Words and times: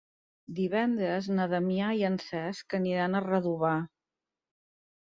Divendres 0.59 1.27
na 1.39 1.45
Damià 1.51 1.91
i 2.01 2.01
en 2.11 2.17
Cesc 2.25 2.77
aniran 2.81 3.21
a 3.21 3.25
Redovà. 3.31 3.79